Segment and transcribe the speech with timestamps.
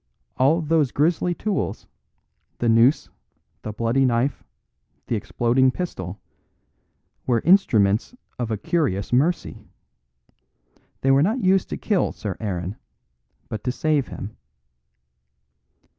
[0.37, 1.85] All those grisly tools,
[2.57, 3.07] the noose,
[3.61, 4.43] the bloody knife,
[5.05, 6.19] the exploding pistol,
[7.27, 9.63] were instruments of a curious mercy.
[11.01, 12.77] They were not used to kill Sir Aaron,
[13.47, 14.37] but to save him."